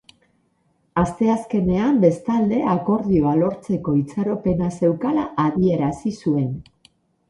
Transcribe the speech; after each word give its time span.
Asteazkenean, 1.01 1.99
bestalde, 2.07 2.63
akordioa 2.77 3.37
lortzeko 3.45 3.97
itxaropena 4.03 4.75
zeukala 4.83 5.31
adierazi 5.49 6.21
zuen. 6.23 6.55